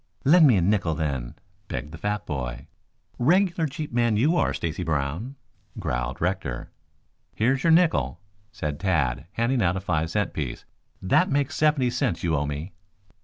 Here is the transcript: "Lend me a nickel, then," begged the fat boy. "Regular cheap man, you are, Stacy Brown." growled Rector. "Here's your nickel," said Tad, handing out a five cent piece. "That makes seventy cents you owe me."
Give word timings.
"Lend 0.25 0.47
me 0.47 0.55
a 0.55 0.61
nickel, 0.63 0.95
then," 0.95 1.35
begged 1.67 1.91
the 1.91 1.97
fat 1.99 2.25
boy. 2.25 2.65
"Regular 3.19 3.67
cheap 3.67 3.93
man, 3.93 4.17
you 4.17 4.35
are, 4.35 4.51
Stacy 4.51 4.81
Brown." 4.81 5.35
growled 5.77 6.19
Rector. 6.19 6.71
"Here's 7.35 7.63
your 7.63 7.69
nickel," 7.69 8.19
said 8.51 8.79
Tad, 8.79 9.27
handing 9.33 9.61
out 9.61 9.77
a 9.77 9.79
five 9.79 10.09
cent 10.09 10.33
piece. 10.33 10.65
"That 11.03 11.29
makes 11.29 11.55
seventy 11.55 11.91
cents 11.91 12.23
you 12.23 12.35
owe 12.35 12.47
me." 12.47 12.73